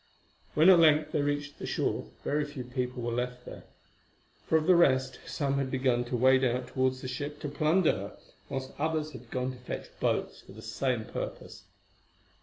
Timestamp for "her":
7.91-8.17